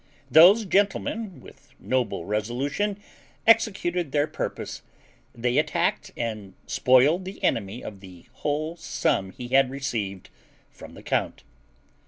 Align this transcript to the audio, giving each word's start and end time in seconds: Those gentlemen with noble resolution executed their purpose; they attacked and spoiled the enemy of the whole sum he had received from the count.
Those 0.31 0.65
gentlemen 0.65 1.41
with 1.41 1.75
noble 1.79 2.25
resolution 2.25 2.97
executed 3.45 4.11
their 4.11 4.25
purpose; 4.25 4.81
they 5.35 5.59
attacked 5.59 6.09
and 6.17 6.55
spoiled 6.65 7.23
the 7.23 7.43
enemy 7.43 7.83
of 7.83 7.99
the 7.99 8.25
whole 8.33 8.75
sum 8.77 9.29
he 9.29 9.49
had 9.49 9.69
received 9.69 10.31
from 10.71 10.95
the 10.95 11.03
count. 11.03 11.43